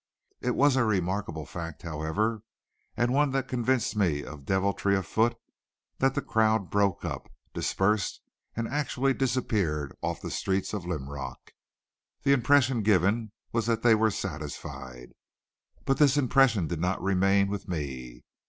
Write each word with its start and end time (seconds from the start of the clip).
It 0.41 0.55
was 0.55 0.75
a 0.75 0.83
remarkable 0.83 1.45
fact, 1.45 1.83
however, 1.83 2.41
and 2.97 3.13
one 3.13 3.29
that 3.33 3.47
convinced 3.47 3.95
me 3.95 4.23
of 4.23 4.45
deviltry 4.47 4.95
afoot, 4.95 5.37
that 5.99 6.15
the 6.15 6.23
crowd 6.23 6.71
broke 6.71 7.05
up, 7.05 7.31
dispersed, 7.53 8.19
and 8.55 8.67
actually 8.67 9.13
disappeared 9.13 9.95
off 10.01 10.19
the 10.19 10.31
streets 10.31 10.73
of 10.73 10.87
Linrock. 10.87 11.51
The 12.23 12.33
impression 12.33 12.81
given 12.81 13.31
was 13.51 13.67
that 13.67 13.83
they 13.83 13.93
were 13.93 14.09
satisfied. 14.09 15.11
But 15.85 15.99
this 15.99 16.17
impression 16.17 16.65
did 16.65 16.79
not 16.79 16.99
remain 16.99 17.47
with 17.47 17.67
me. 17.67 18.23